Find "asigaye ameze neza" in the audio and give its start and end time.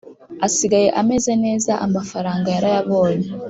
0.47-1.71